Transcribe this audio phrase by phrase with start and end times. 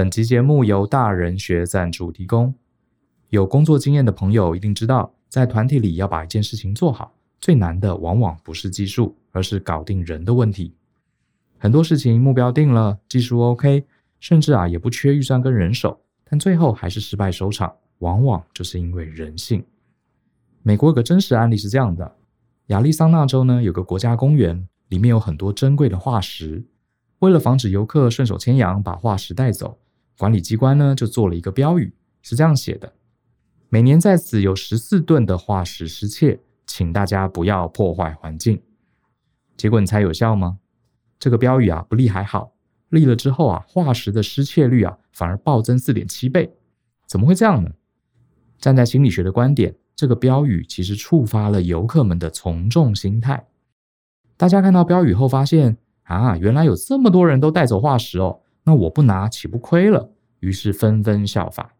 [0.00, 2.54] 本集节目由大人学赞助提供。
[3.28, 10.74] 有工作经验的朋友一定知道，在团体里要把一件事情做好，最难的往往不是技术，而是搞定人的问题。
[11.58, 13.84] 很多事情目标定了，技术 OK，
[14.20, 19.62] 甚至啊也不缺预算跟人手，但最后还是失败收场，往往就是因为人性。
[20.62, 22.16] 美国有个真实案例是这样的：
[22.68, 26.64] 亚利桑那州呢有个国家公园，里面有很多珍贵的化石，
[27.18, 29.78] 为了防止游客顺手牵羊把化石带走，
[30.20, 32.92] 管理机关呢就做了一个标语，是这样写的。
[33.70, 38.60] 每年在此有十四吨的化石失窃，请大家不要破坏环境。
[39.56, 40.58] 结果你猜有效吗？
[41.18, 42.52] 这个标语啊不立还好，
[42.90, 46.52] 立了之后啊，化石的失窃率啊反而暴增四点七倍。
[47.06, 47.70] 怎么会这样呢？
[48.58, 53.46] 站在心理学的观点，这个标语其实触发了游客们的从众心态。
[54.36, 60.10] 大家看到标语后发现啊，原来有这么多人都带走化石哦，那我不拿岂不亏了？
[60.40, 61.74] 于是纷纷效法。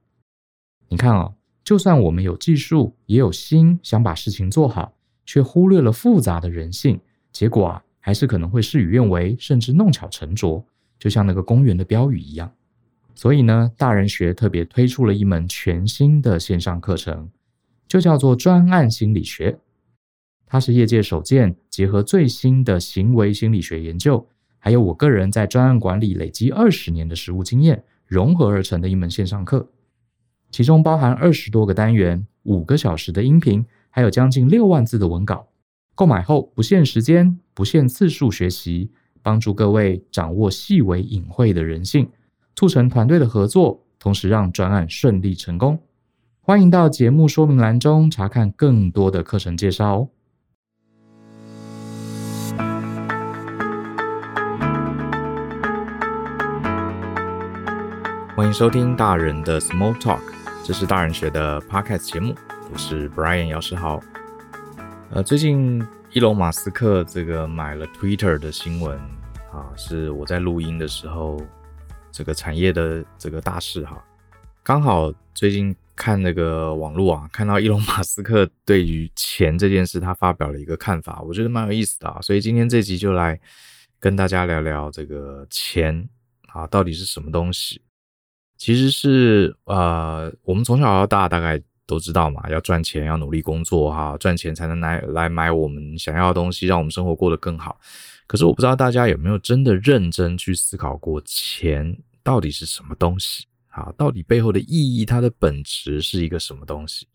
[0.88, 4.93] 你看啊、就算我们有技术，也有心想把事情做好，
[5.24, 7.01] 却忽略了复杂的人性，
[7.32, 10.65] 结果啊，还是可能会事与愿违，甚至弄巧成拙，
[10.99, 12.52] 就像那个公园的标语一样。
[13.15, 17.30] 所以呢，大人学特别推出了一门全新的线上课程，
[17.87, 19.59] 就叫做专案心理学。
[20.47, 24.26] 它是业界首见，结合最新的行为心理学研究，
[24.61, 29.69] 还有我个人在专案管理累积二十年的实务经验，融合而成的一门线上课。
[30.51, 35.49] 其中包含二十多个单元、五个小时的音频，还有将近六万字的文稿。
[35.95, 38.91] 购买后不限时间、不限次数学习，
[39.23, 42.09] 帮助各位掌握细微隐晦的人性，
[42.55, 45.79] 促成团队的合作，同时让专案顺利成功。
[46.41, 50.09] 欢迎到节目说明栏中查看更多的课程介绍哦。
[58.41, 60.23] 欢迎收听大人的 Small Talk。
[60.65, 62.35] 这是大人学的 Podcast 节目，
[62.73, 64.00] 我是 Brian 姚世豪。
[65.10, 68.98] 呃，最近伊隆马斯克这个买了 Twitter 的新闻
[69.53, 71.38] 啊，是我在录音的时候，
[72.10, 74.03] 这个产业的这个大事哈。
[74.62, 82.19] 刚好最近看那个网络啊，看到伊隆马斯克对于钱这件事，他发表了一个看法，我觉得蛮有意思的啊。
[82.22, 83.38] 所以今天这集就来
[83.98, 86.09] 跟大家聊聊这个钱
[86.48, 87.82] 啊，到底是什么东西。
[88.60, 97.81] 其实是呃，我们从小到大大概都知道嘛，要赚钱，要努力工作哈，赚钱才能来来买我们想要的东西，让我们生活过得更好。
[98.26, 103.91] 可是我不知道大家有没有真的认真去思考过，钱到底是什么东西啊？
[103.97, 107.06] 到底背后的意义，它的本质是一个什么东西？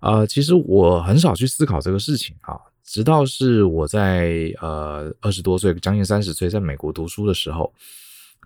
[0.00, 7.72] 呃，其实我很少去思考这个事情啊，直到是我在呃二十多岁，将近三十岁，在美国读书的时候。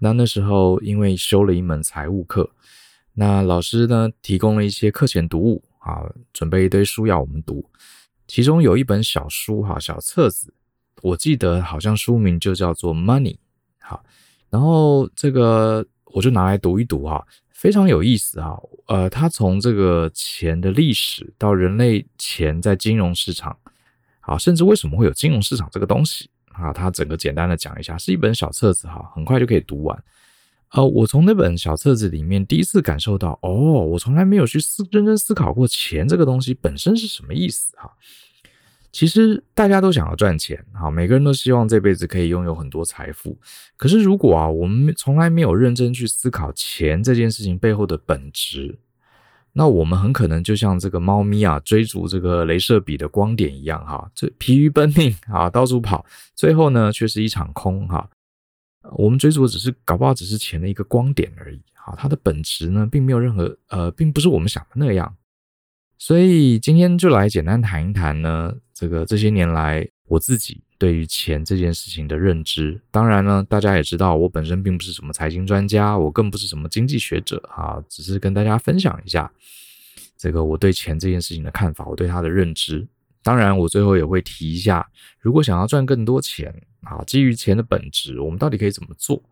[0.01, 2.51] 那那时候，因为修了一门财务课，
[3.15, 6.03] 那老师呢提供了一些课前读物啊，
[6.33, 7.65] 准备一堆书要我们读。
[8.27, 10.53] 其中有一本小书哈，小册子，
[11.01, 13.35] 我记得好像书名就叫做《Money》。
[13.79, 14.05] 好，
[14.51, 18.61] 然后这个我就拿来读一读哈，非常有意思哈。
[18.89, 23.57] 呃，它从这个钱的历史到人类钱在金融市场，
[24.21, 26.29] 好，甚至为什么会有金融市场这个东西。
[26.59, 30.05] 啊，它整个简单的讲一下，是一本小册子哈，很快就可以读完。
[30.73, 37.91] 呃，我从那本小册子里面第一次感受到，哦，我从来没有去思认真思考过钱这个东西本身是什么意思哈。
[38.91, 43.39] 其实大家都想要赚钱，哈，每个人都希望这辈子可以拥有很多财富。
[43.77, 48.79] 可是如果啊，我们从来没有认真去思考钱这件事情背后的本质。
[49.59, 58.07] 那我们很可能就像这个猫咪啊，追逐这个镭射笔的光点一样哈，这疲于奔命啊，到处跑，最后呢却是一场空哈。
[58.99, 65.17] 我们追逐的只是搞不好只是钱的一个光点而已哈，它的本质呢并没有任何呃，并不是我们想的那样。
[65.97, 70.63] 所以今天就来简单谈一谈呢，这个这些年来我自己。
[70.79, 79.33] 对于钱这件事情的认知，当然呢，大家也知道，我本身并不是什么财经专家，我更不是什么经济学者啊，只是跟大家分享一下
[80.19, 82.87] 这个我对钱这件事情的看法，我对它的认知。
[83.23, 84.87] 当然，我最后也会提一下，
[85.19, 89.23] 如果想要赚更多钱啊，基于钱的本质，我们到底可以怎么做？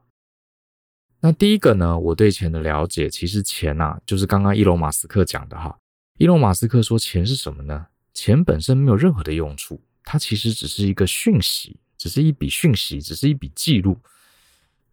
[1.21, 5.79] 那第一个呢，我对钱的了解，其实钱呐，就是刚刚伊隆马斯克讲的哈，
[6.17, 7.89] 伊隆马斯克说钱是什么呢？
[8.15, 9.79] 钱本身没有任何的用处。
[10.05, 13.99] 它其实只是一个讯息，只是一笔讯息，只是一笔记录。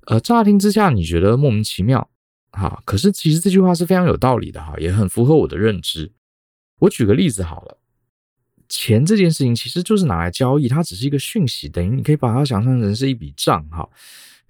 [0.07, 2.09] 呃，乍听之下你觉得莫名其妙，
[2.51, 6.11] 哈，可是其实这句话是非常有道理的哈，也很符合我的认知。
[6.79, 7.77] 我举个例子好了，
[8.67, 13.87] 钱这件事情其实就是拿来交易，它只是一个讯息，等于你可以把它想象成是一笔账哈。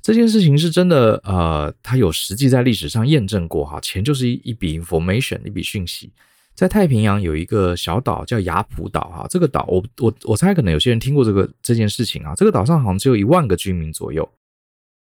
[0.02, 6.12] 这件事情是真的，呃，它有实际在历史上验证过哈，钱就是一一笔 information，一笔讯息。
[6.54, 14.30] 在太平洋有一个小岛叫雅浦岛哈，这个岛我我我猜可能有些人听过这个这件事情啊，这个岛上好像只有一万个居民左右。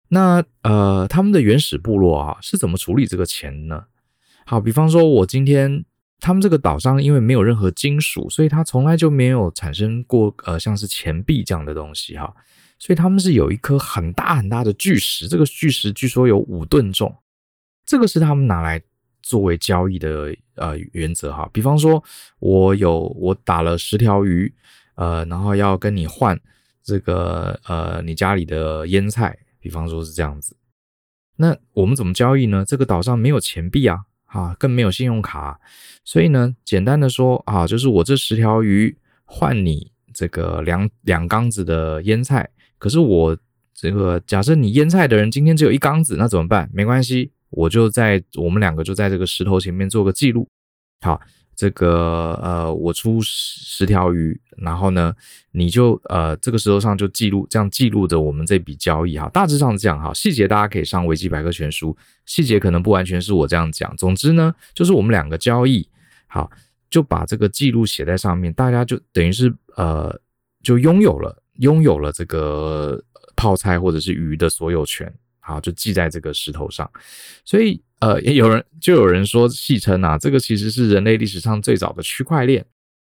[0.08, 3.84] 那呃，他们的原始部落啊是怎么处理这个钱呢？
[4.44, 5.84] 好，比方说我今天
[6.18, 12.34] 他们这个岛上因为没有任何金属，所以它从来就没有产生过呃像是钱币这样的东西哈。
[12.78, 17.14] 所以他们是有一颗很大很大的巨石，这个巨石据说有五吨重，
[17.84, 18.82] 这个是他们拿来
[19.30, 21.48] 作为交易的呃原则哈。
[21.52, 22.02] 比方说，
[22.40, 24.52] 我有我打了十条鱼，
[24.96, 26.36] 呃，然后要跟你换
[26.82, 30.56] 这个呃你家里的腌菜，比方说是这样子。
[31.36, 32.64] 那我们怎么交易呢？
[32.66, 35.60] 这个岛上没有钱币啊，啊，更没有信用卡，
[36.04, 42.50] 所以呢，简单的说啊，就是我这十条鱼换你这个两两缸子的腌菜。
[42.78, 43.38] 可是我
[43.72, 46.68] 这个假设你腌菜的人今天只有一缸子，那怎么办？
[46.74, 50.48] 没关系，我就在我们两个就在这个石头前面做个记录。
[51.02, 51.20] 好，
[51.54, 55.14] 这个呃，我出十条鱼，然后呢，
[55.52, 59.28] 你就呃这个石头上就记录，这样记录着我们这笔交易哈。
[59.28, 63.96] 大致上是这样哈，细节大家可以上维基百科全书，细节可能不完全是我这样讲。
[63.96, 65.88] 总之呢，就是我们两个交易
[66.26, 66.50] 好，
[66.88, 70.18] 就把这个记录写在上面，大家就等于是呃
[70.62, 71.36] 就拥有了。
[71.60, 72.98] 拥有了这个
[73.36, 76.88] 泡菜或者是鱼的所有权，好，就记在这个石头上。
[77.44, 82.64] 所以，呃，也有人就有人说戏称啊，这个其实是人类历史上最早的区块链。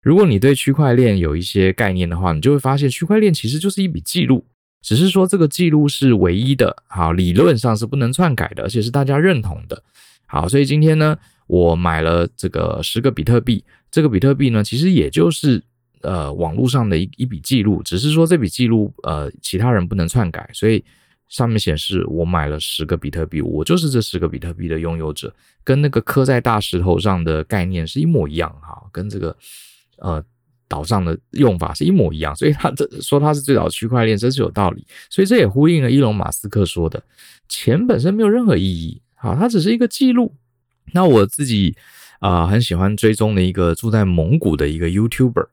[0.03, 4.45] 如果你对区块链有一些概念的话，你就会发现区块链其实就是一笔记录，
[4.81, 9.83] 只是说这个记录是唯一的，好，理论上是不能篡改的，而且是大家认同的。
[10.27, 15.63] 好，所以今天呢，我买了这个十个比特币，这个比特币呢，其实也就是。
[16.05, 20.85] 呃，网络上的一一笔记录，只是说这笔记录，呃，其他人不能篡改，所以
[21.33, 25.35] 上面显示我买了十个比特币，我就是这十个比特币的拥有者，
[25.65, 29.35] 跟那个刻在大石头上的概念是一模一样哈，跟这个
[29.97, 30.23] 呃
[30.69, 37.03] 岛上的用法是一模一样，所以他这说他是最早区块链，真是有道理，所以这也呼应了伊隆马斯克说的，
[37.49, 40.35] 钱本身没有任何意义，好，它只是一个记录。
[40.93, 41.75] 那我自己
[42.19, 45.47] 啊、很喜欢追踪的一个住在蒙古的一个 YouTuber。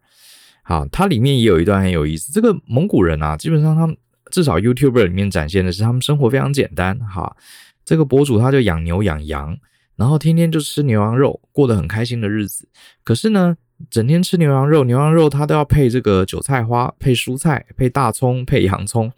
[0.61, 2.31] 好，它里面也有一段很有意思。
[2.31, 3.97] 这个蒙古人啊，基本上他们
[4.31, 6.97] 至少 YouTuber 里面展现的是他们生活非常简单。
[6.99, 7.35] 哈，
[7.83, 9.57] 这个博主他就养牛养羊，
[9.95, 12.67] 然后天天就吃牛羊肉，过得很开心的日子。
[13.03, 13.55] 可是呢，
[13.89, 19.11] 整天吃牛羊肉，牛羊肉他都要配这个韭菜花，配蔬菜，配大葱，配洋葱。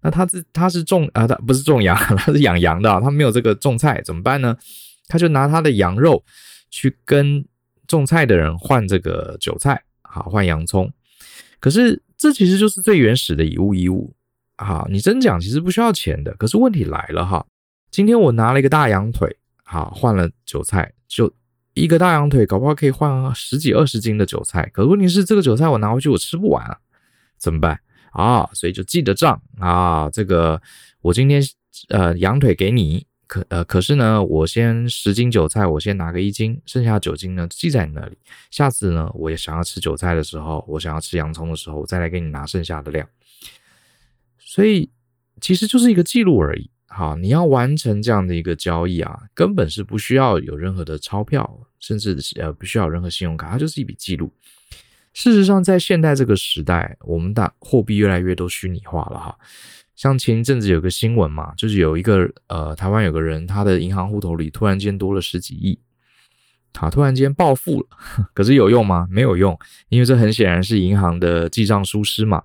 [0.00, 4.56] 那他是他是种啊，他不是种羊， 他是养羊的，他没有这个种菜，怎么办呢？
[5.08, 6.24] 他就拿他的羊肉
[6.70, 7.44] 去跟
[7.86, 9.82] 种菜的人换这个韭菜。
[10.02, 10.92] 好，换洋葱，
[11.58, 14.14] 可是这其实就是最原始的以物易物。
[14.62, 16.32] 好，你真讲其实不需要钱的。
[16.34, 17.44] 可是问题来了哈，
[17.90, 21.32] 今天我拿了一个大羊腿，好，换了韭菜，就
[21.74, 24.68] 一个大羊腿，搞不好可以换十几二十斤的韭菜。
[24.72, 26.78] 可问题是这个韭菜我拿回去我吃不完啊，
[27.38, 27.80] 怎么办
[28.12, 28.48] 啊？
[28.52, 30.60] 所以就记着账啊，这个
[31.00, 31.42] 我今天
[31.88, 33.06] 呃羊腿给你。
[33.28, 38.18] 可呃，可是呢，我先十斤韭菜，我先拿个一斤，剩下九斤呢记在你那里。
[38.50, 43.08] 下次呢，我也想要吃韭菜的时候，我想要吃洋葱的时候，我再来给你拿剩下的量。
[44.52, 44.90] 所以
[45.40, 46.68] 其实就是一个记录而已。
[46.86, 54.30] 好，你要完成这样的一个交易啊，根本是不需要有任何的钞票，甚至呃不需要任何信用卡，它就是一笔记录。
[55.14, 59.34] 事实上，在现代这个时代，我们的货币越来越都虚拟化了哈。
[59.96, 65.78] 像前一阵子有个新闻嘛，就是有一个呃，台湾有个人，他的银行户头里突然间多了十几亿，
[66.74, 67.86] 他突然间暴富了，
[68.34, 69.08] 可是有用吗？
[69.10, 72.42] 没有用，因为这很显然是银行的记账疏失嘛。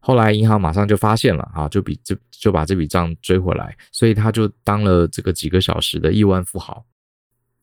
[0.00, 6.84] 后来银行马上就发现了啊，就比就就把这笔账追回来，所以他就当了这个几个小时的亿万富豪，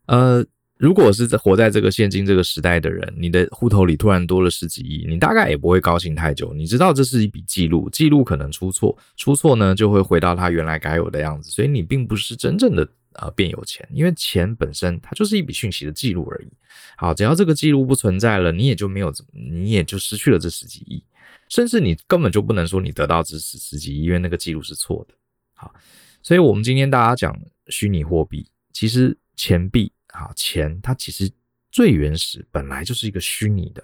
[0.05, 0.45] 呃。
[0.79, 6.53] 如果是活在这个现今这个时代的人，你的户头里突然多了十几亿，你大概也不会高兴太久。
[6.53, 11.49] 你知道这是一笔记录，记录可能出错，出错呢就会回到它原来该有的样子。
[11.49, 16.47] 所以你并不是真正的呃变有钱，因为钱本身它就是一笔讯息的记录而已。
[16.95, 21.03] 好，只要这个记录不存在了，你也就没有，你也就失去了这十几亿，
[21.49, 25.13] 甚至你根本就不能说你得到这十十几亿，因为那个记录是错的。
[25.53, 25.73] 好，
[26.21, 29.91] 所以我们今天大家讲虚拟货币，其实钱币。
[30.13, 31.29] 啊，钱它其实
[31.69, 33.83] 最原始本来就是一个虚拟的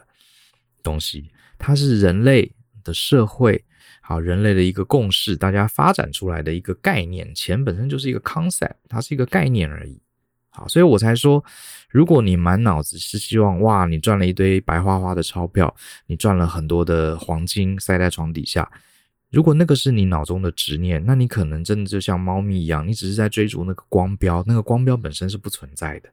[0.82, 1.30] 东西，
[1.60, 2.52] 它是人类
[2.84, 3.64] 的社会，
[4.02, 7.32] 好，人类的一个共识，大家发展出来的一个概念。
[7.36, 10.02] 钱本身就是一个 concept，它是一个概念而已。
[10.56, 11.44] 好，所以我才说，
[11.90, 18.72] 如果你满脑子是希望哇，你赚了一堆白花花的钞票，你赚了很多的黄金塞在床底下，
[19.32, 26.10] 如果那个是你脑中的执念，那你可能真的就像猫咪一样，你只是在追逐那个光标，那个光标本身是不存在的。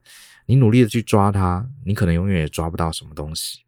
[0.47, 3.59] 你努力的去抓它，你可能永远也抓不到什么东西。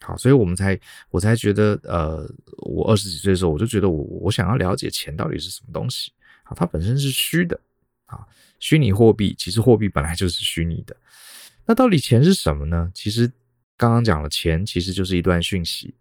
[0.00, 0.80] 好，所以我们才，
[1.10, 2.26] 我才觉得，呃，
[2.62, 6.10] 我二十几岁的时候，我就觉得我我想要了解钱到底是什么东西。
[6.42, 7.60] 好，它本身是虚的。
[8.06, 8.24] 啊，
[8.58, 10.96] 虚拟货币其实货币本来就是虚拟的。
[11.66, 12.90] 那到底钱是什么呢？
[12.94, 13.30] 其实
[13.76, 15.94] 刚刚讲了，钱其实就是一段讯息。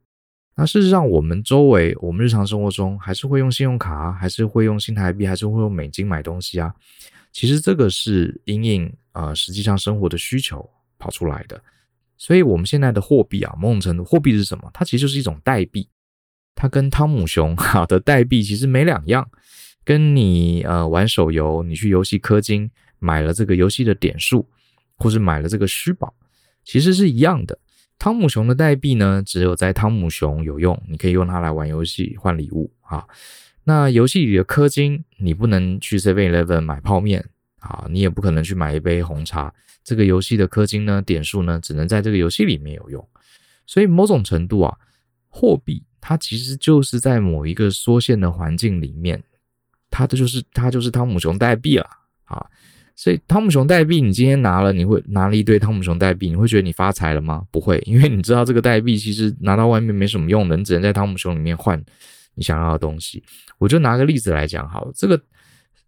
[0.55, 6.73] 那事实上，我们周围，我们日常生活中还是会用信用卡啊，还是会用新台币，还是会用美金买东西啊。
[7.33, 11.61] 其实这个是因应啊，实际上生活的需求跑出来的。
[12.17, 14.71] 所以，我们现在的货币啊，某种程度，货币是什么？
[14.73, 15.89] 它其实就是一种代币，
[16.55, 19.29] 它跟汤姆熊 好的代币其实没两样。
[19.85, 24.49] 跟你呃玩手游，你去游戏氪金买了这个游戏的点数，
[24.97, 26.13] 或是买了这个虚宝，
[26.63, 27.59] 其实是一样的。
[27.97, 33.05] 汤姆熊的代币呢，只有在汤姆熊有用，你可以用它来玩游戏换礼物啊。
[33.63, 39.53] 那游戏里的氪金，你不能去 Seven Eleven 买泡面啊，你也不可能去买一杯红茶。
[39.83, 43.07] 这个游戏的氪金呢，点数呢，只能在这个游戏里面有用。
[43.67, 44.75] 所以某种程度啊，
[45.29, 49.23] 货币它其实就是在某一个缩限的环境里面。
[49.95, 51.87] 它的就是它就是汤姆熊代币了
[52.25, 52.45] 啊，
[52.97, 57.45] 所以汤姆熊代币你今天拿了，你会拿了一堆汤姆熊代币，你会觉得你发财了吗？
[57.49, 61.81] 不会，因为你知道这个代币其实拿到外面没什么用的，你只能在汤姆熊里面换
[62.33, 63.23] 你想要的东西。
[63.57, 65.17] 我就拿个例子来讲，好，这个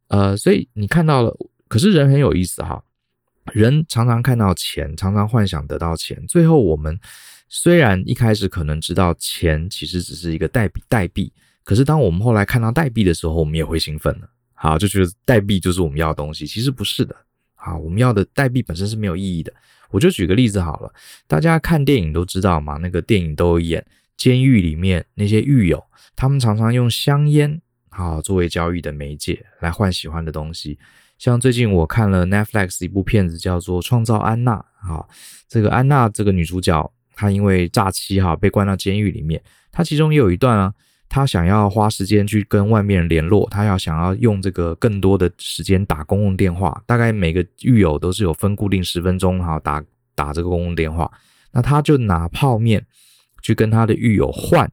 [0.07, 1.35] 呃，所以你看到了，
[1.67, 2.81] 可是人很有意思哈，
[3.51, 6.97] 人常常看到钱，常常幻想得到钱，最后我们
[7.49, 11.33] 虽然一开始可能知道钱其实只是一个代币代币。
[11.67, 14.29] 可是，当我们后来看到代币的时候，我们也会兴奋了。
[14.53, 16.47] 好，就觉得代币就是我们要的东西。
[16.47, 17.13] 其实不是的。
[17.55, 19.51] 好，我们要的代币本身是没有意义的。
[19.91, 20.89] 我就举个例子好了，
[21.27, 25.83] 大家看电影都知道嘛，那个电影都有演监狱里面那些狱友，
[26.15, 30.79] 他们常常用香烟好作为交易的媒介来换喜欢的东西。
[31.17, 34.55] 像最近我看了 Netflix 一部片子，叫做《创造安娜》。
[34.87, 35.09] 好，
[35.49, 40.73] 这个安娜这个女主角，她因为诈欺哈被关到监狱里面，她其中也有一段啊。
[41.09, 49.83] 他想要花时间去跟外面联络，他要想要用这个更多的时间打公共电话，大概每个狱友都是有分固定十分钟哈打
[50.15, 51.09] 打这个公共电话，
[51.51, 52.85] 那他就拿泡面
[53.41, 54.69] 去跟他的狱友换，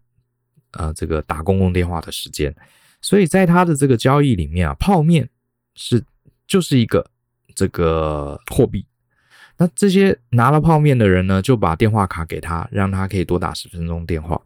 [0.73, 2.55] 呃，这个打公共电话的时间，
[3.01, 5.29] 所以在他的这个交易里面啊，泡面
[5.77, 6.03] 是
[6.49, 7.07] 就是一个
[7.55, 8.85] 这个货币，
[9.57, 14.41] 那这些拿了泡面的人呢，就把电话卡给他，让他可以多打十分钟电话。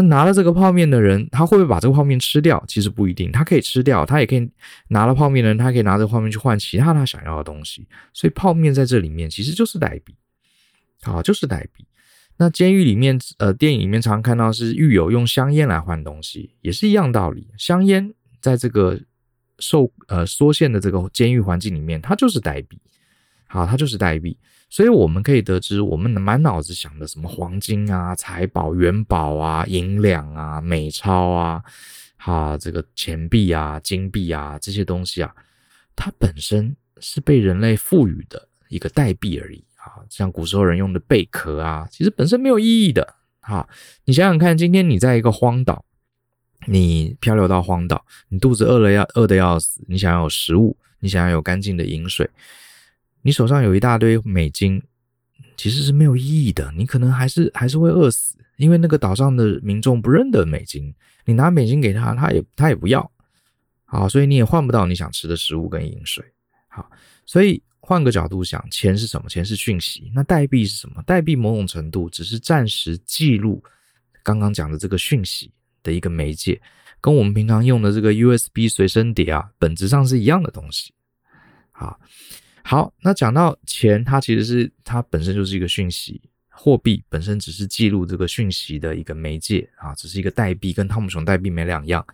[0.00, 2.62] 那拿了这个泡面的人，他会不会把这个泡面吃掉？
[2.66, 4.50] 其实不一定，他可以吃掉，他也可以
[4.88, 7.86] 拿了泡面的人，他可以拿着泡面去换其他他想要的东西。
[8.14, 10.14] 所以泡面在这里面其实就是代币，
[11.02, 11.84] 好，就是代币。
[12.38, 17.48] 那监狱里面，呃，电影里面常常看到是狱友用香烟来换东西，也是一样道理。
[17.58, 18.98] 香烟在这个
[19.58, 22.80] 受呃缩限的这个监狱环境里面，它就是代币，
[23.46, 24.38] 好，它就是代币。
[24.70, 31.60] 所以我们可以得知，我们满脑子想的什么黄金啊、财宝、元宝啊、银两啊、美钞啊、
[32.16, 35.34] 哈这个钱币啊、金币啊这些东西啊，
[35.96, 40.06] 它本身是被人类赋予的一个代币而已啊。
[40.08, 43.16] 像古时候人用的贝壳啊，其实本身没有意义的。
[43.40, 43.68] 哈，
[44.04, 45.84] 你想想看，今天你在一个荒岛，
[46.68, 52.30] 你漂流到荒岛，你肚子饿了要饿得要死，你想要有食物，你想要有干净的饮水。
[53.22, 54.82] 你手上有一大堆美金，
[55.56, 56.72] 其实是没有意义的。
[56.76, 60.94] 你可能还是还是会饿死，因为那个岛上的民众不认得美金。
[61.26, 63.10] 你拿美金给他，他也他也不要。
[63.84, 66.24] 好，所以你也换不到你想吃的食物跟饮水。
[66.68, 66.90] 好，
[67.26, 69.28] 所以换个角度想，钱是什么？
[69.28, 70.10] 钱是讯息。
[70.14, 71.02] 那代币是什么？
[71.02, 73.62] 代币某种程度只是暂时记录
[74.22, 76.60] 刚刚讲的这个讯息的一个媒介，
[77.00, 80.94] 跟我们平常用的这个 USB 随身碟啊，本质上是一样的东西。
[81.70, 82.00] 好。
[82.62, 92.06] 好，那讲到钱，它其实是它本身就是一个讯息，货币本身只是记录这个讯息的一个媒介啊，只是一个代币，跟汤姆熊代币没两样。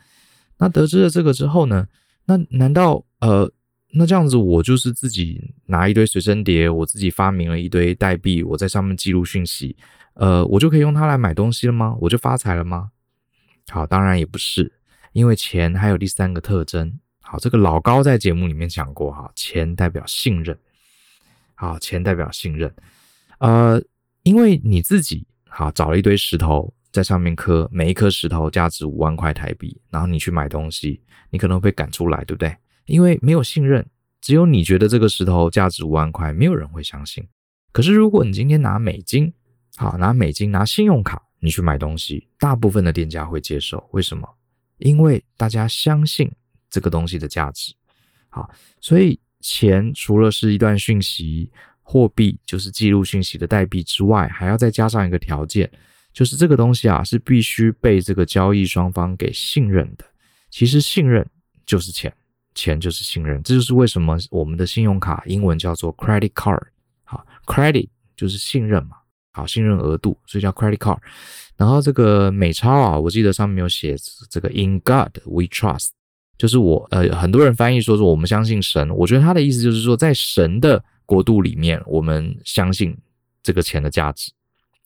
[0.59, 1.87] 那得知了这个之后呢，
[2.25, 3.51] 那难道呃，
[3.91, 9.77] 那这样子我就是自己拿一堆随身碟，我自己发明了一堆代币，我在上面记录讯息，
[10.15, 11.97] 呃，我就可以用它来买东西了吗？
[12.01, 12.91] 我就发财了吗？
[13.69, 14.73] 好，当然也不是，
[15.13, 16.99] 因为钱还有第三个特征。
[17.29, 20.57] 好，这个老高在节目里面讲过哈，钱代表信任。
[21.57, 22.73] 好，钱代表信任。
[23.39, 23.83] 呃，
[24.23, 32.57] 因为你自己好找了一堆石头在上面刻，每一颗石头价值五万块台币，然后你去买东西，你可能会被赶出来，对不对？
[32.85, 33.85] 因为没有信任，
[34.21, 37.27] 只有你觉得这个石头价值五万块，没有人会相信。
[37.73, 39.33] 可是如果你今天拿美金，
[39.75, 43.85] 好，拿美金拿信用卡，你去买东西，大部分的店家会接受。
[43.91, 44.29] 为什么？
[44.79, 46.31] 因为大家相信
[46.77, 47.73] 这个东西的价值。
[48.29, 48.51] 好，
[48.83, 51.51] 所以钱除了是一段讯息，
[51.83, 55.71] 货币就是记录讯息的代币之外，还要再加上一个条件，
[56.13, 60.05] 就是这个东西啊是必须被这个交易双方给信任的。
[60.51, 61.27] 其实信任
[61.65, 62.13] 就是钱，
[62.55, 66.63] 钱就是信任，这就是为什么我们的信用卡英文叫做 credit card。
[67.05, 68.99] 好，credit 就是信任嘛，
[69.33, 70.99] 好，信任额度，所以叫 credit card。
[71.57, 73.97] 然后这个美钞啊，我记得上面有写
[74.29, 75.91] 这个 In God We Trust，
[76.39, 82.97] 就是我呃很多人翻译说说我们相信神，我觉得他的意思就是说在神的国度里面，我们相信
[83.43, 84.33] 这个钱的价值。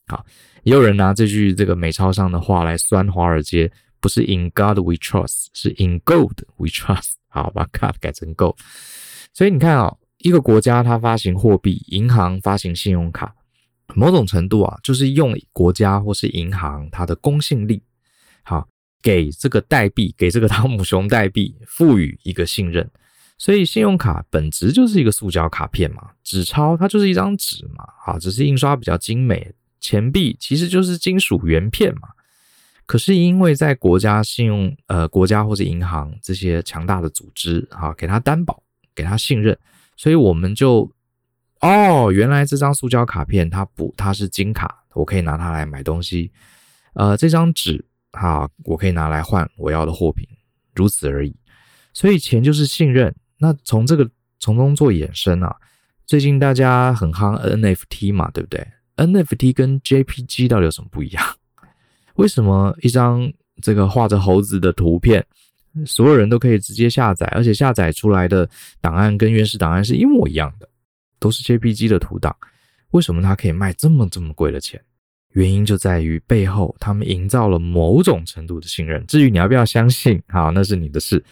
[0.07, 0.25] 好，
[0.65, 7.13] 也有人拿这句这个美钞上的话来酸华尔街，不是 In God We Trust，是 In Gold We Trust。
[7.29, 8.57] 好，把 God 改成 Gold。
[9.33, 13.33] 所以你看啊、哦，一个国家它发行货币，银行发行信用卡，
[13.95, 17.85] 某种程度啊，就是用国家或是银行它的公信力，
[18.43, 18.67] 好，
[19.03, 22.91] 给这个代币，给这个汤姆熊代币赋予一个信任。
[23.39, 29.55] 所以信用卡本质就是一个塑胶卡片嘛，纸钞它就是一张纸嘛，啊，只是印刷比较精美。
[29.81, 32.09] 钱币其实就是金属圆片嘛。
[32.85, 38.63] 可是因为在国家信用呃国家或者银行这些强大的组织啊，给他担保，
[38.95, 39.57] 给他信任，
[39.97, 40.93] 所以我们就
[41.61, 46.31] 哦，原来这张塑胶卡片它不它是金卡，我可以拿它来买东西。
[46.95, 50.27] 呃，这张纸啊，我可以拿来换我要的货品，
[50.75, 51.35] 如此而已。
[51.93, 53.15] 所以钱就是信任。
[53.39, 55.55] 那从这个从中做衍生啊，
[56.07, 61.25] 最近大家很夯 NFT 嘛，对不对？NFT 跟 JPG 到底有什么不一样？
[62.17, 65.25] 为什么一张这个画着猴子的图片，
[65.87, 68.49] 所有人都可以直接下载，而且下载出来的
[68.81, 70.69] 档案跟原始档案是一模一样的，
[71.19, 72.37] 都是 JPG 的图档？
[72.91, 74.83] 为什么它可以卖这么这么贵的钱？
[75.33, 79.05] 原因就在于背后他们营造了某种程度的信任。
[79.07, 81.23] 至于你要不要相信， 好，那是你的事，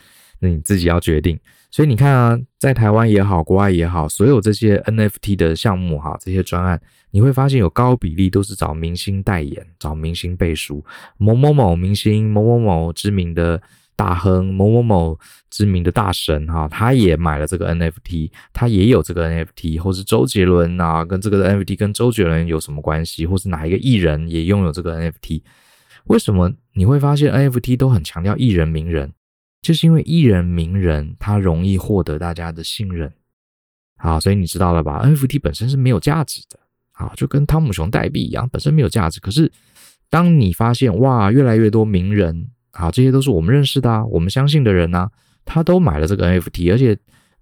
[0.41, 1.39] 那你自己要决定。
[1.71, 10.83] 所以你看啊，在台湾也好，国外也好，所有这些 NFT 的项目哈，这些专案，你会发现有高比例都是找明星代言，找明星背书，
[11.19, 13.61] 某某某明星，某某某知名的
[13.99, 15.19] 大亨，某某某
[15.51, 25.43] 知名的大神哈，他也买了这个 NFT，他也有这个 NFT，或是周杰伦啊，跟这个 NFT 跟周杰伦有什么关系，或是哪一个艺人也拥有这个 NFT？
[26.05, 29.13] 为什么你会发现 NFT 都很强调艺人名人？
[29.63, 33.13] 就是因为艺人名人他容易获得大家的信任，
[33.97, 36.57] 好，所以你知道了吧？NFT 本身是没有价值的，
[36.93, 39.19] 好，就跟汤姆熊代币一样，本身没有价值。
[39.19, 39.51] 可是
[40.09, 45.11] 当你发现哇，越来越多名人，啊，这些都是我们认识的啊，我们相信的人啊，
[45.45, 46.97] 他都买了这个 NFT，而且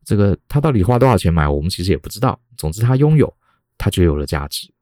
[0.05, 2.41] 这个他到底花多少钱买，我们其实也不知道。
[2.57, 3.33] 总之他拥有，
[3.77, 4.73] 他就有了价值。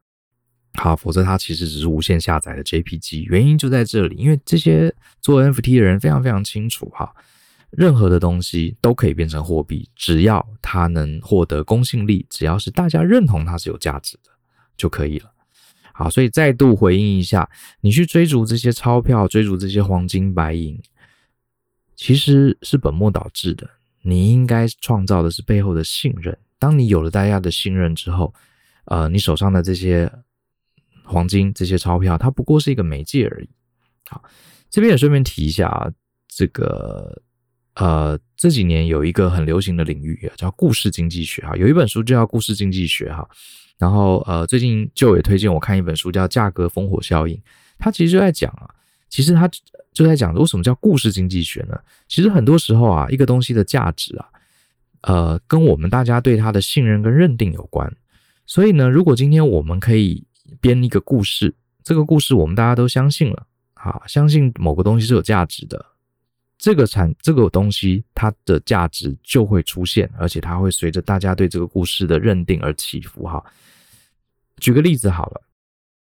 [0.75, 3.25] 好，否则他其实只是无限下载的 JPG。
[3.29, 7.15] 原因就在这里，因为这些做 NFT 的人非常非常清楚哈，
[7.71, 14.31] 任何的东西都可以变成货币，只要它能获得公信力，只要是大家认同它是有价值的
[14.77, 15.31] 就可以了。
[15.95, 17.49] 好，所以再度回应一下，
[17.81, 20.79] 你去追逐这些钞票，追逐这些黄金白银，
[21.97, 23.71] 其实是本末倒置的。
[24.03, 26.37] 你应该创造的是背后的信任。
[26.59, 28.35] 当你有了大家的信任之后，
[28.87, 30.13] 呃，你手上的这些。
[31.07, 33.49] 黄金这些钞票，它不过是一个媒介而已。
[34.09, 34.25] 好，
[34.71, 35.93] 这边也顺便提一下啊，
[36.27, 37.21] 这个
[37.75, 43.29] 呃这几年有一个很流行的领域叫故事经济学哈，有一本书就叫故事经济学哈。
[43.79, 47.41] 然后呃最近就也推荐我看一本书叫价格烽火效应，
[47.79, 48.69] 它其实就在讲啊，
[49.09, 49.49] 其实它
[49.93, 51.79] 就在讲为什么叫故事经济学呢？
[52.09, 54.27] 其实很多时候啊，一个东西的价值啊，
[55.03, 57.93] 呃跟我们大家对它的信任跟认定有关。
[58.47, 60.25] 所以呢，如果今天我们可以
[60.61, 65.85] 编一个故事，这个故事我们大家都相信了，啊，相信某个东西是有价值的，
[66.59, 73.25] 这个产这个东西它的价值就会出现，而且它会随着大家对这个故事的认定而起伏。
[73.25, 73.45] 哈，
[74.59, 75.41] 举个例子好了，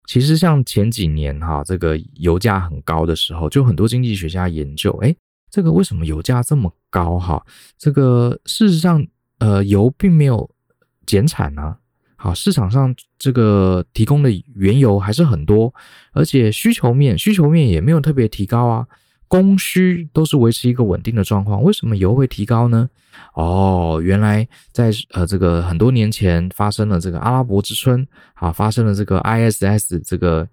[0.06, 5.14] 其实像前几年哈，这个油价很高的时候，就很多经济学家研究，诶，
[5.50, 7.18] 这个为什么油价这么高？
[7.18, 7.44] 哈，
[7.76, 9.06] 这个事实上，
[9.38, 10.48] 呃，油并没有
[11.04, 11.78] 减产啊。
[12.16, 15.74] 好，市场上这个提供的原油还是很多，
[16.12, 18.86] 而且需求面需求面也没有特别提高啊，
[19.28, 21.62] 供需都是维持一个稳定的状况。
[21.62, 22.88] 为什么油会提高呢？
[23.34, 30.46] 哦，原来在呃这个很多年前发生了这个阿拉伯之春，啊，发生了这个 ISS 这个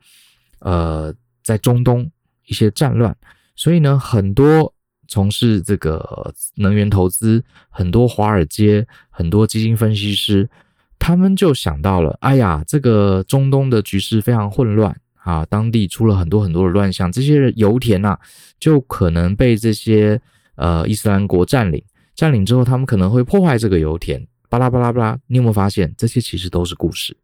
[0.59, 2.09] 呃在中东
[2.45, 3.15] 一些战乱，
[3.55, 4.73] 所以呢，很多
[5.07, 10.49] 从事这个能源投资，很多华尔街，很多基金分析师。
[10.99, 18.17] 他们就想到了，哎呀，这个中东的局势非常混乱啊，当地出了很多很多的乱象，这些油田呐、
[18.59, 20.19] 就可能被这些
[20.55, 21.83] 呃伊斯兰国占领，
[22.15, 25.17] 占领之后，他们可能会破坏这个油田，巴拉巴拉巴拉。
[25.27, 27.15] 你有没有发现，这些其实都是故事？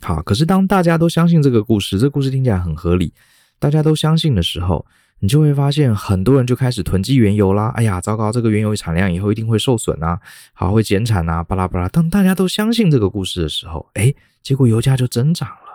[0.00, 3.12] 好，可是当大家都相信这个故事，这个故事听起来很合理，
[3.58, 4.86] 大家都相信的时候，
[5.20, 7.72] 你就会发现很多人就开始囤积原油啦。
[7.74, 10.20] 哎呀，糟糕，这个原油产量以后一定会受损啊，
[10.52, 11.88] 好，会减产啊，巴拉巴拉。
[11.88, 15.67] 当大家都相信这个故事的时候，哎，结果油价就增长了，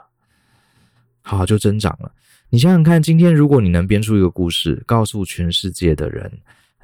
[1.23, 2.12] 好，就增长了。
[2.49, 6.31] 你想想看，今天如果你能编出一个故事，告诉全世界的人，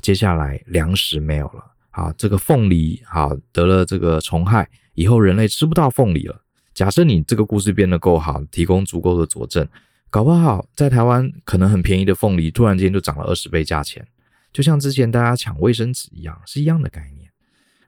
[0.02, 6.42] 接下来粮食没有了，好，这个凤梨好得了这个虫害，以后人类吃不到凤梨了。
[6.74, 9.68] 假设你这个故事编得够好，提供足够的佐证，
[10.10, 14.08] 搞不好在台湾可能很便宜的凤梨，突然间就涨了二十倍价钱，
[14.52, 17.30] 就像之前大家抢卫生纸一样，是一样的概念。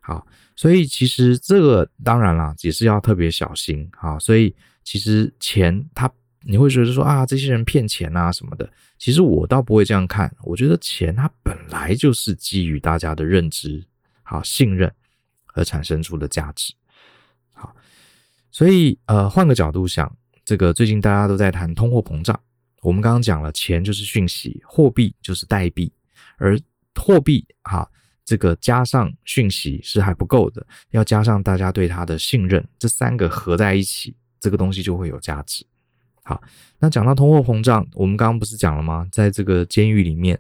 [0.02, 3.90] 好，所以其实这个当然啦，也是要特别小心。
[3.96, 6.12] 好，所以其实钱它
[6.44, 10.34] 你会觉得说啊，这些人骗钱啊什么的，其实我倒不会这样看。
[10.44, 13.84] 我觉得钱它本来就是基于大家的认知、
[14.24, 14.92] 好信任
[15.54, 16.74] 而产生出的价值。
[17.54, 17.76] 好
[18.52, 20.12] 所以，呃，换个角度想，
[20.44, 22.38] 这个最近大家都在谈通货膨胀。
[22.82, 25.94] 我们刚刚讲了，钱就是讯息，货币就是代币，
[26.38, 26.60] 而
[26.96, 27.88] 货币哈，
[28.26, 35.64] 这个加上讯息是还不够的，要加上大家对它的信任，这三个合在一起，这个东西就会有价值。
[36.32, 36.42] 好，
[36.80, 39.06] 那讲到通货膨胀，我们刚刚不是讲了吗？
[39.12, 40.40] 在这个监狱里面，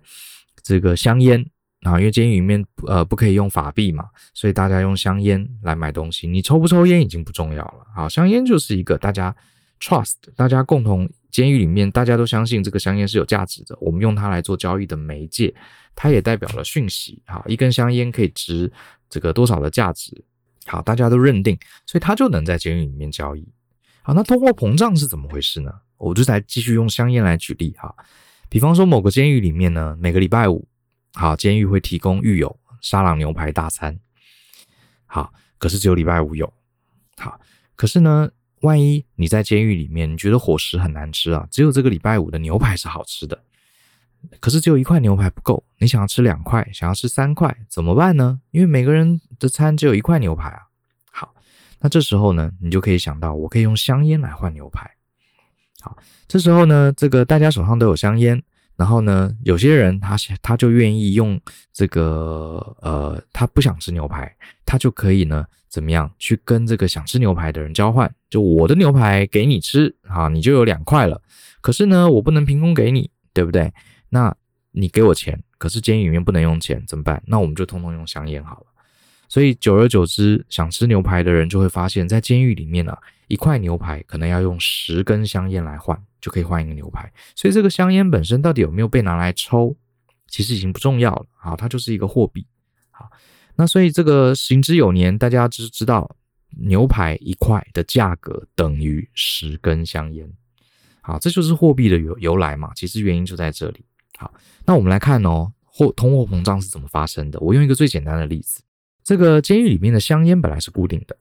[0.64, 1.46] 这个香烟。
[1.84, 6.28] 啊，因为监狱里面呃不可以用法币嘛，所以大家用香烟来买东西。
[6.28, 7.88] 你抽不抽烟已经不重要了。
[7.96, 9.36] 好，香烟就是一个大家
[9.80, 15.52] trust，大家共同监狱里面大家都相信这个香烟是有价值的，我们用它来做交易的媒介，
[15.96, 17.20] 它也代表了讯息。
[17.26, 18.72] 好，一根香烟可以值
[19.10, 20.24] 这个多少的价值？
[20.68, 23.44] 好，大家都认定，所以它就能在监狱里面交易。
[24.04, 25.72] 好，那通货膨胀是怎么回事呢？
[25.98, 27.96] 我就来继续用香烟来举例哈。
[28.50, 30.68] 比方说某个监狱里面呢，每个礼拜五。
[31.14, 34.00] 好，监狱会提供狱友沙朗牛排大餐。
[35.06, 36.52] 好，可是只有礼拜五有。
[37.18, 37.40] 好，
[37.76, 43.44] 可是呢，万一你在监狱里面，你觉得伙食很难吃啊，只有这个礼拜五的牛排是好吃的，
[44.40, 48.42] 可是只有一块牛排不够，你想要吃两块，想要吃三块，怎么办呢？
[48.50, 50.71] 因为每个人的餐只有一块牛排啊。
[51.82, 54.90] 那这时候呢，你就可以想到，我可以用香烟来换牛排。
[55.82, 58.42] 好，这时候呢，这个大家手上都有香烟。
[58.78, 61.40] 然后呢，有些人他他就愿意用
[61.72, 64.34] 这个呃，他不想吃牛排，
[64.66, 68.12] 他就可以呢怎么样去跟这个想吃牛排的人交换？
[68.28, 71.22] 就我的牛排给你吃，好，你就有两块了。
[71.62, 73.72] 可是呢，我不能凭空给你，对不对？
[74.10, 74.36] 那
[74.72, 77.22] 你给我钱，可是监狱里面不能用钱，怎么办？
[77.28, 78.66] 那我们就通通用香烟好了。
[79.32, 85.98] 所以久而久之，想吃牛排的人就会发现，在监狱里面呢、啊，一块牛排可能要用十根香烟来换。
[86.20, 89.76] 就可以换一个牛排，所以这个香烟本身到底有没有被拿来抽，
[90.28, 91.26] 其实已经不重要了。
[91.36, 92.46] 好，它就是一个货币。
[92.92, 93.10] 好，
[93.56, 96.16] 那所以这个行之有年，大家知知道
[96.60, 100.32] 牛排一块的价格等于十根香烟。
[101.02, 102.72] 好，这就是货币的由由来嘛。
[102.76, 103.84] 其实原因就在这里。
[104.20, 104.32] 好，
[104.68, 107.40] 那我们来看哦，货通货膨胀是怎么发生的？
[107.40, 108.62] 我用一个最简单的例子，
[109.04, 111.16] 这个监狱里面的香烟本来是固定的。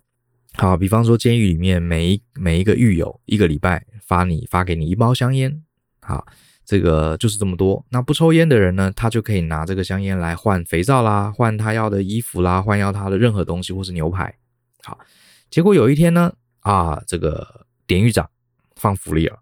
[0.54, 3.84] 好，比方说监狱里面每一每一个狱友一个礼拜。
[4.10, 5.62] 发你发给你一包香烟，
[6.00, 6.26] 好，
[6.64, 7.86] 这个就是这么多。
[7.90, 14.34] 那不抽烟的人呢，他就可以拿这个香烟来换肥皂啦，换他要的衣服啦，换要他的任何东西，或是牛排。
[14.82, 14.98] 好，
[15.48, 18.28] 结果有一天呢，啊，这个典狱长
[18.74, 19.38] 放福利了，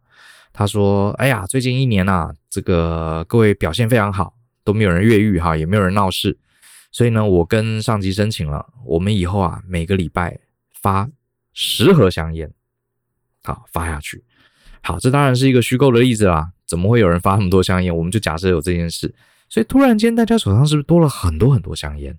[0.52, 6.36] 他说：“哎呀，最近一年啊，这个各位表现非常好，都没有人越狱哈，也没有人闹事，
[6.98, 10.36] 所以呢，我跟上级申请了，我们以后啊，每个礼拜
[10.82, 11.08] 发
[11.52, 12.50] 十盒香烟，
[13.44, 14.24] 好，发下去。”
[14.82, 16.50] 好，这当然是一个虚构的例子啦。
[16.66, 17.96] 怎么会有人发那么多香烟？
[17.96, 19.14] 我们就假设有这件事，
[19.48, 22.18] 所以突然间大家手上是不是多了很多很多香烟？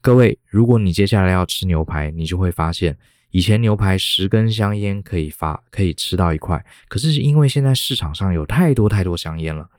[0.00, 2.98] 各位，如果你接下来要吃牛排，你就会发现，
[3.30, 9.70] 以前牛排十根香烟可以发可以吃到一块，可是因为现在市场上有太多太多香烟了，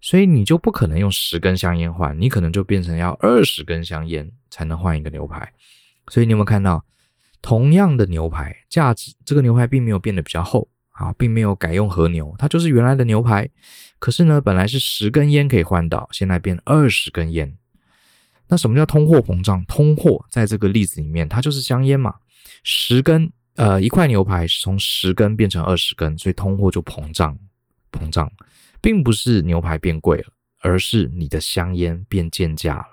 [0.00, 5.52] 所以你就不可能用十根香烟换，你可能就变成要二十根香烟才能换一个牛排。
[6.08, 6.84] 所以你有没有看到，
[7.42, 10.68] 同样的牛排价值，这个牛排并没有变得比较厚。
[10.96, 13.46] 啊，并没有改用和牛，它就是原来的牛排。
[13.98, 17.54] 可是呢，本来是十根烟可以换到，现在变二十根烟。
[18.48, 19.62] 那什么叫通货膨胀？
[19.66, 22.14] 通货在这个例子里面，它就是香烟嘛。
[22.62, 27.38] 十根，呃，一块牛排是从十根变成二十根，所以通货就膨胀，
[27.92, 28.32] 膨胀，
[28.86, 30.26] 并不是牛排变贵了，
[30.60, 32.86] 而是你的香烟变贱价了。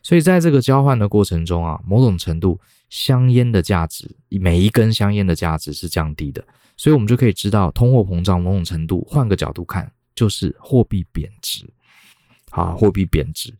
[0.00, 6.44] 所以在这个交换的过程中啊，某种程度，香烟的价值，每一根香烟的价值是降低的，
[6.76, 11.68] 所以我们就可以知道，通货膨胀某种程度，换个角度看，就是货币贬值。
[12.48, 13.52] 好，货币贬值，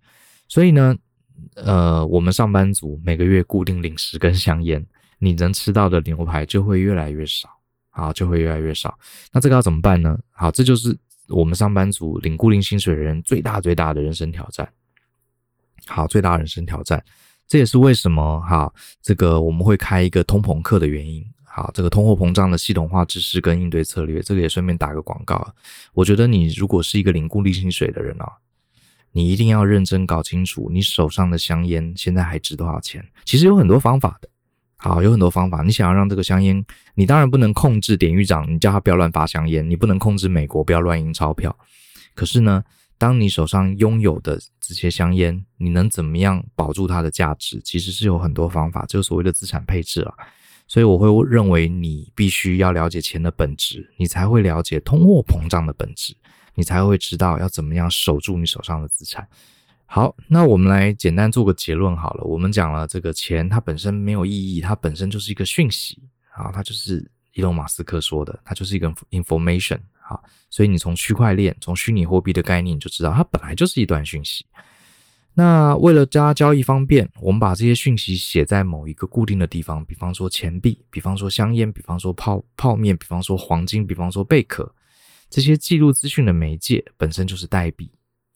[0.46, 0.96] 所以呢，
[1.56, 4.86] 呃，我们上班族每个月固定领十根香烟，
[5.18, 7.48] 你能吃到的牛排就会越来越少，
[7.90, 8.96] 好，就会越来越少。
[9.32, 10.16] 那这个要怎么办呢？
[10.30, 10.96] 好，这就是
[11.28, 14.68] 我们上班族领固定薪水的人最大最大的人生挑战。
[15.86, 17.02] 好，最大人生挑战，
[17.48, 21.24] 这也是为什么哈，这个我们会开一个通膨课的原因。
[21.44, 25.54] 好，这个通货膨胀的系统化知识跟应对策略，这个也顺便打个广告。
[25.92, 28.30] 我觉得你如果是一个领固定薪水的人啊，
[29.10, 33.06] 你一定要认真搞清楚，你手上的香烟现在还值多少钱？
[33.24, 34.28] 其实有很多方法的。
[34.84, 35.62] 好，有很多方法。
[35.62, 36.64] 你想要让这个香烟，
[36.96, 41.56] 你当然不能控制典狱长，你叫他不要乱发香烟，你不能控制美国不要乱印钞票。
[42.16, 42.64] 可是呢，
[42.98, 47.60] 当你手上拥有的这些香烟，你能怎么样保住它的价值？
[47.64, 50.12] 其实是有很多方法，就是所谓的资产配置了。
[50.66, 56.12] 所以我会认为你必须要了解钱的本质，你才会了解通货膨胀的本质，
[56.56, 59.28] 你才会知道要怎么样守住你手上的资产。
[59.94, 62.24] 好，那我们来简单做个结论好了。
[62.24, 65.98] 我们讲了这个钱，它本身没有意义，它本身就是一个讯息
[66.30, 69.78] 啊，它就是伊隆马斯克说的，它就是一个 information。
[70.08, 74.46] 啊，所以你从区块链、从虚拟货币的概念，你就知道它本来就是一段讯息。
[75.34, 84.74] 那为了加交易方便，我们把这些讯息写在某一个固定的地方，比方说钱币，比方说香烟，比方说泡泡面，比方说黄金，比方说贝壳，
[85.28, 87.90] 这些记录资讯的媒介本身就是代币。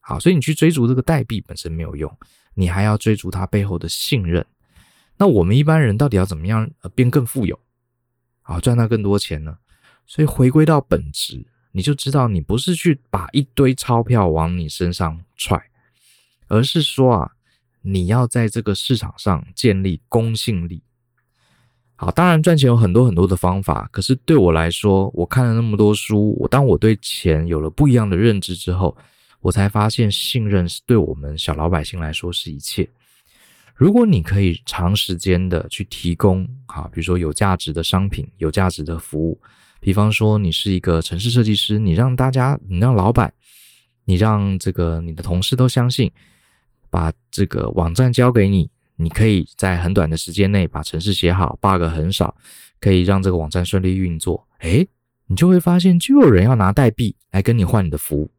[0.08, 2.16] 好，所以你去追逐这个代币本身没有用，
[2.54, 4.46] 你还要追逐它背后的信任。
[5.16, 7.58] 那我们一般人到底要怎么样呃变更富有，
[8.40, 9.58] 好赚到更多钱呢？
[10.06, 11.44] 所以回归到本质。
[11.72, 15.60] 你就知道，你不是去把一堆钞票往你身上踹，
[16.46, 17.32] 而是说啊，
[17.82, 20.84] 你要在这个市场上建立公信力。
[21.96, 28.96] 好，当然赚钱有很多很多的方法，可是对我来说，我看了那么多书，我当我对钱有了不一样的认知之后，
[29.40, 32.88] 我才发现信任是对我们小老百姓来说是一切。
[33.74, 39.38] 如果你可以长时间的去提供，好，比如说有价值的商品、有价值的服务。
[39.78, 43.32] 比方说，你是一个城市设计师，你让大家，你让老板，
[44.06, 46.10] 你让这个你的同事都相信，
[46.88, 52.34] 把这个网站交给你，你可以在很短的时间内把城市写好，bug 很少，
[52.80, 54.48] 可以让这个网站顺利运作。
[54.60, 54.88] 诶，
[55.26, 58.30] 你就会发现，就有人要拿代币来跟你换你的服务。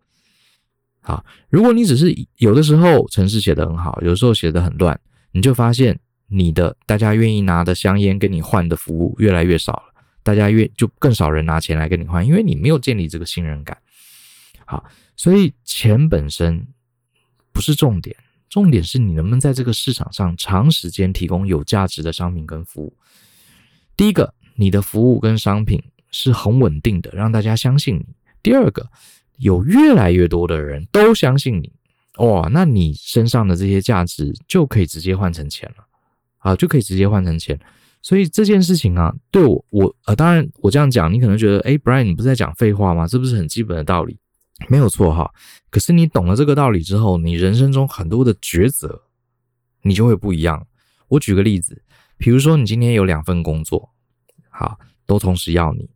[1.07, 4.99] 好，如果你只是有的时候程式写得很好，有的时候写得很乱，
[5.31, 10.03] 你就发现你的大家愿意拿的香烟跟你换的服务越来越少了。
[10.21, 13.77] 大家越就更少人拿钱来跟你换，因为你没有建立这个信任感。
[14.65, 14.83] 好，
[15.15, 16.67] 所以钱本身
[17.53, 18.13] 不是重点，
[18.49, 22.93] 重点是你能不能在这个市场上长时间提供有价值的商品跟服务。
[23.95, 28.05] 第一个，你的服务跟商品是很稳定的，让大家相信你。
[28.43, 28.89] 第二个，
[29.37, 31.71] 有越来越多的人都相信你，
[32.17, 35.85] 哇，那你身上的这些价值就可以直接换成钱了，
[36.39, 37.59] 啊，就可以直接换成钱。
[38.01, 43.05] 所以这件事情啊，对我我呃，当然我这样讲，你可能觉得，诶，Brian，你不是在讲废话吗？
[43.05, 44.17] 这不是很基本的道理，
[44.69, 45.29] 没有错哈。
[45.69, 49.03] 可是你懂了这个道理之后，你人生中很多的抉择，
[49.81, 50.65] 你就会不一样。
[51.09, 51.81] 我举个例子，
[52.17, 53.89] 比如说你今天有两份工作，
[54.49, 55.89] 好，都同时要你。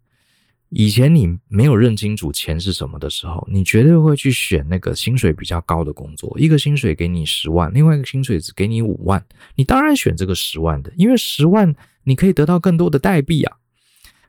[0.74, 6.34] 以前你没有认清楚钱是什么的时候，你绝对会去选那个薪水比较高的工作。
[6.40, 9.22] 一个薪水给你十万，另外一个薪水只给你五万，
[9.56, 13.58] 你当然选这个十万的，因为十万你可以得到更多的代币啊。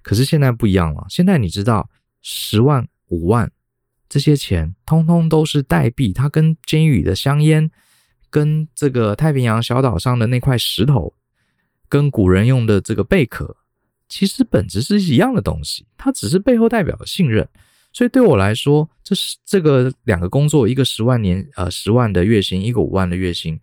[0.02, 1.88] 可是现在不一样了，现在你知道
[2.22, 3.52] 十万、五万
[4.08, 7.70] 这些钱，通通都是代币，它跟监狱里的香烟，
[8.30, 11.14] 跟这个太平洋小岛上的那块石头，
[11.88, 13.58] 跟古人用的这个贝壳。
[14.12, 17.48] 其实本质是一样的东西，它只是背后代表的信任。
[17.94, 23.58] 所以对我来说，这是这个两个工作，一个十万年呃十万的月薪，一个五万的月薪，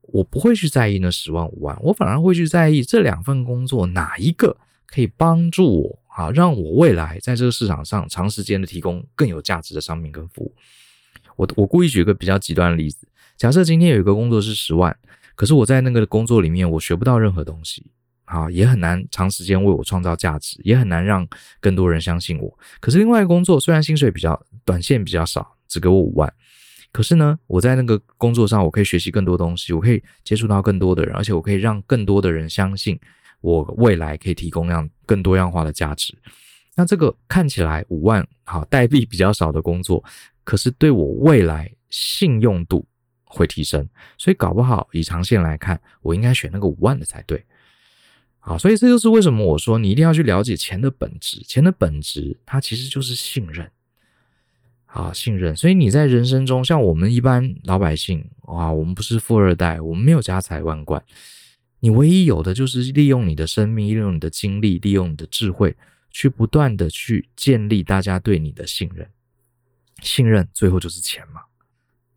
[0.00, 10.54] 我不会去在意那十万五万，我反而会去在意这两份工作哪一个可以帮助我啊，让我未来在这个市场上长时间的提供更有价值的商品跟服务。
[11.36, 14.96] 我我故意举一个比较极端的例子，假设今天有一个工作是十万，
[15.34, 17.90] 可是我在那个工作里面我学不到任何东西。
[18.32, 21.28] 啊，也很难长时间为我创造价值，也很难让
[21.60, 22.58] 更多人相信我。
[22.80, 26.32] 可是另外一个工作虽然薪水比较短线比较少，只给我五万，
[26.92, 32.98] 可是呢，我在那个工作上我可以学习更多东西，我可以接触到更多的人，而且我可以让更多的人相信
[33.42, 36.16] 我未来可以提供样更多样化的价值。
[36.74, 40.02] 那这个看起来五万好代币比较少的工作，
[40.42, 42.86] 可是对我未来信用度
[43.24, 47.44] 会提升，所以搞不好以长线来看，我应该选那个五万的才对。
[48.44, 53.70] 好，所以这就是为什么我说你一定要去了解钱的本质，钱的本质它其实就是信任。
[54.86, 55.56] 啊，信任。
[55.56, 61.02] 所以你在人生中，像我们一般老百姓，啊，我们不是富二代，我们没有家财万贯，
[61.80, 65.74] 你唯一有的就是利用你的生命，利用你的精力，利用你的智慧，
[66.10, 69.08] 去不断的去建立大家对你的信任。
[70.02, 71.40] 信任最后就是钱嘛，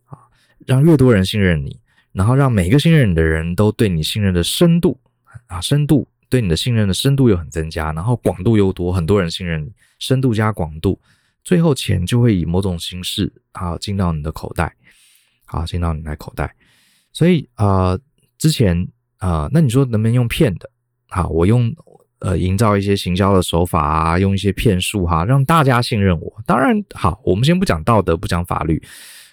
[0.08, 0.28] 啊，
[0.66, 1.80] 让越多人信任你，
[2.12, 5.00] 然后让每个信任你的人都对你信任的深度
[5.48, 6.08] 啊，深度。
[6.30, 11.00] 对你的信任的深度又很增加，然后广度又多，很多人信任你，深度加广度，
[11.44, 14.76] 最后钱就会以某种形式啊进到你的口袋，
[15.46, 16.56] 好进到你的口袋。
[17.14, 17.98] 所以啊、
[18.38, 18.88] 之前
[19.20, 20.70] 啊、那你说能不能用骗的？
[21.10, 21.74] 好，我用
[22.20, 26.44] 呃营造一些行销的手法啊，用一些骗术哈，让大家信任我。
[26.46, 28.82] 当然好，我们先不讲道德，不讲法律，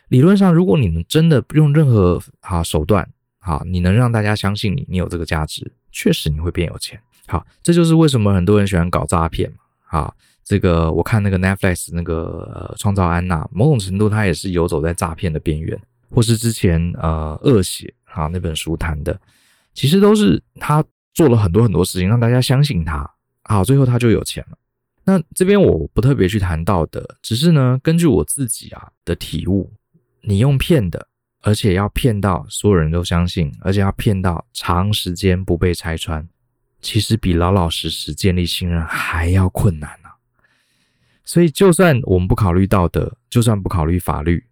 [0.09, 3.09] 理论上，如果你们真的用任何啊手段，
[3.45, 5.71] 好，你能让大家相信你，你有这个价值。
[5.91, 9.59] 确实你会变有钱，好，这就是为什么很多人喜欢搞诈骗嘛。
[9.91, 15.79] 啊，这个我看那个 Netflix 那个创造安娜，某种程度他也是游走在诈骗的边缘，
[16.09, 19.21] 或是之前呃恶血啊那本书谈的，
[19.75, 23.07] 其实都是他做了很多很多事情让大家相信他，
[23.43, 24.57] 好，最后他就有钱了。
[25.05, 29.71] 那这边我不特别去谈道德，只是呢根据我自己啊的体悟，
[30.23, 31.07] 你用骗的。
[31.43, 36.27] 而且要骗到所有人都相信，而且要骗到长时间不被拆穿，
[36.81, 40.15] 其实比老老实实建立信任还要困难呢、啊。
[41.25, 44.45] 所以，就算我们不考虑道德，就算不考虑法律，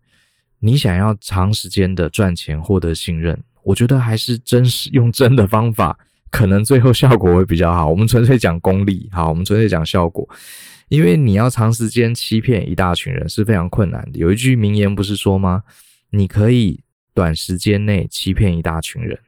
[0.58, 5.98] 你想要长时间的赚钱获得信任，我觉得还是真实用真的方法，
[6.30, 7.88] 可能最后效果会比较好。
[7.88, 10.28] 我们纯粹讲功利，好，我们纯粹讲效果，
[10.88, 14.18] 因为你要长时间欺骗一大群人是非常困难的。
[14.18, 15.62] 有一句名言不是说吗？
[16.10, 16.82] 你可以
[17.14, 19.18] 短时间内欺骗一大群人，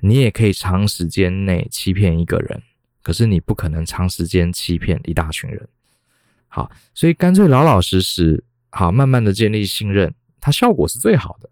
[0.00, 2.62] 你也可以长时间内欺骗一个人，
[3.02, 5.68] 可是你不可能长时间欺骗一大群人。
[6.48, 11.50] 好，所以干脆老老实实，好，慢慢的建立信任，它效果是最好的。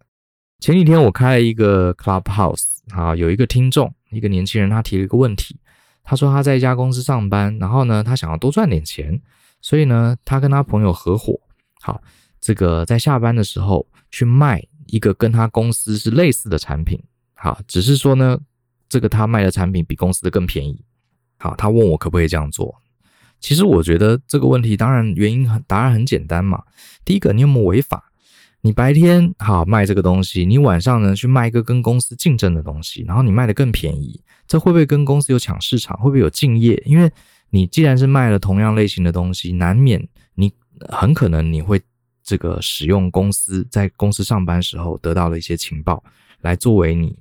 [0.61, 5.59] 前几天我开了一个 Clubhouse，好，有一个听众，一个年轻人，他提了一个问题，
[6.03, 9.20] 他说他在一家公司上班，然后呢，他想要多赚点钱，
[9.61, 11.38] 所以呢，他跟他朋友合伙，
[11.81, 12.03] 好。
[12.44, 17.02] 这个在下班的时候去卖一个跟他公司是类似的产品，
[17.33, 18.38] 好，只是说呢，
[18.87, 20.85] 这个他卖的产品比公司的更便宜。
[21.38, 22.74] 好，他问我可不可以这样做？
[23.40, 26.62] 其实我觉得这个问题当然原因很，答案很简单嘛。
[27.02, 28.12] 第一个，你有没有违法？
[28.61, 35.96] 你白天好卖这个东西，你晚上呢去卖一个跟公司竞争的东西，然后你卖的更便宜，这会不会跟公司有抢市场？
[35.96, 36.83] 会不会有竞业？
[36.85, 37.11] 因为
[37.48, 40.52] 你既然是卖了同样类型的东西，难免你
[40.90, 41.80] 很可能你会。
[42.24, 46.02] 这个使用公司在公司上班时候得到了一些情报，
[46.40, 47.16] 来作为你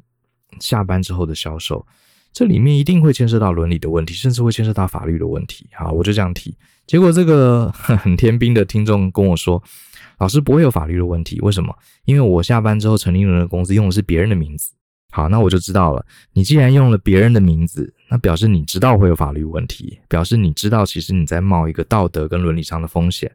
[0.60, 1.86] 下班之后的销售，
[2.32, 5.68] 这里面一定会牵涉到伦理的问题，甚至会牵涉到法律的问题。
[5.74, 6.56] 好，我就这样提。
[6.88, 9.62] 结果这个很天兵的听众跟我说
[10.20, 11.74] ：“老师不会有法律的问题，为什么？
[12.06, 14.74] 因为我下班之后成立了的公司用的是别人的名字。”
[15.12, 16.04] 好，那我就知道了。
[16.32, 23.32] 你既然用了别人的名字，那表示你知道会有法律问题，表示你知道其实你在冒一个道德跟伦理上的风险。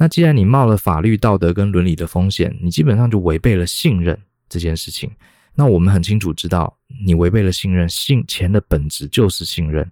[0.00, 4.16] 那既然你冒了法律、道德跟伦理的风险，你基本上就违背了信任
[4.48, 5.10] 这件事情。
[5.56, 9.90] 那我们很清楚知道，你违背了信任，信钱的本质就是信任，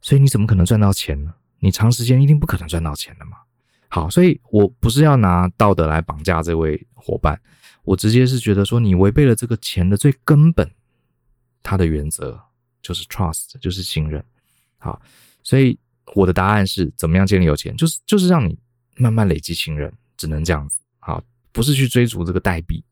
[0.00, 1.34] 所以你怎么可能赚到钱呢？
[1.58, 3.38] 你长时间一定不可能赚到钱的嘛。
[3.88, 7.40] 好，所以我不是要拿道德来绑架这位伙伴，
[7.82, 10.70] 我直接是觉得说，你违背了这个钱的最根本，
[11.60, 12.40] 它的原则
[12.80, 14.24] 就是 trust，就是信任。
[14.78, 15.02] 好，
[15.42, 15.76] 所以
[16.14, 18.56] 我的答案是怎么样建立有钱，就是就是让你。
[18.96, 20.78] 慢慢累积信任，只能这样子。
[20.98, 22.82] 好，不是去追逐这个代币。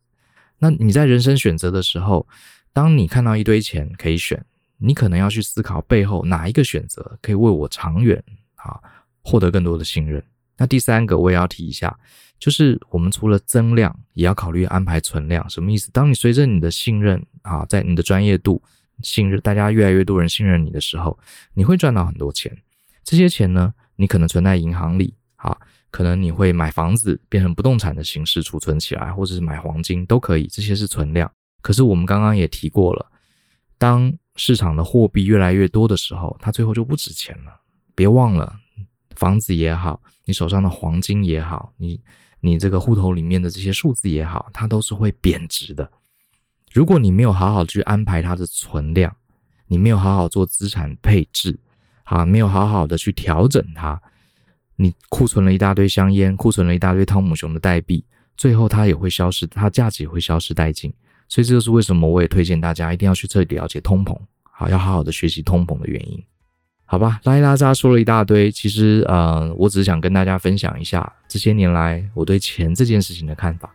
[0.58, 2.26] 那你在人生选择的时候，
[2.72, 4.44] 当你看到一堆钱可以选，
[4.78, 8.22] 你可能要去思考背后哪一个选择可以为我长远
[8.56, 8.78] 啊
[9.22, 10.22] 获得更多的信任。
[10.56, 11.98] 那第三个我也要提一下，
[12.38, 15.48] 就是我们除了增量，也要考虑安排存量。
[15.48, 15.90] 什么意思？
[15.90, 18.62] 当你随着你的信任啊，在你的专业度
[19.02, 21.18] 信任，大家越来越多人信任你的时候，
[21.54, 22.54] 你会赚到很多钱。
[23.02, 25.56] 这些钱呢，你可能存在银行里啊。
[25.90, 31.31] 可能你会买房子，变成不动产的形式储存起来，或者是买黄金都可以，这些是存量。
[31.62, 33.10] 可是我们刚刚也提过了，
[33.77, 37.60] 当市场的货币越来越多的时候，它最后就不值钱了。
[37.94, 38.56] 别忘了，
[39.17, 42.00] 房子也好，你手上的黄金也好，你
[42.40, 45.90] 你这个户头里面的这些数字也好，它都是会贬值的。
[46.73, 49.14] 如果你没有好好去安排它的存量，
[49.67, 51.58] 你没有好好做资产配置，
[52.04, 54.00] 啊，没有好好的去调整它。
[54.81, 58.02] 你库存了一大堆香烟，库存了一大堆汤姆熊的代币，
[58.35, 60.90] 最后它也会消失，它价值也会消失殆尽。
[61.28, 66.24] 所以这就是为什么我也推荐大家一定要去彻底了解通膨，好，要好好的学习通膨的原因。
[66.87, 73.70] 好吧，拉里拉杂说了一大堆，其实呃，我只是想跟大家分享一下这些年来我对钱这件事情的看法。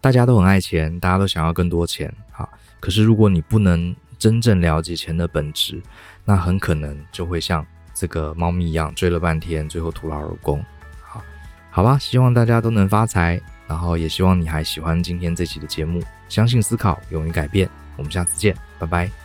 [0.00, 2.48] 大家都很爱钱，大家都想要更多钱，好，
[2.78, 5.82] 可是如果你不能真正了解钱的本质，
[6.24, 7.66] 那很可能就会像
[8.02, 10.60] 这个猫咪一样追了半天，最后徒劳而功。
[11.00, 11.22] 好，
[11.70, 16.02] 好吧，希望大家都能发财，然后也希望你还喜欢今天这期的节目。
[16.28, 19.21] 相信思考，勇于改变，我们下次见，拜拜。